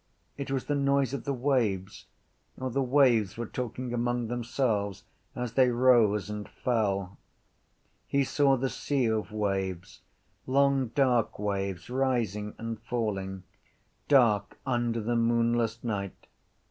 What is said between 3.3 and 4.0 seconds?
were talking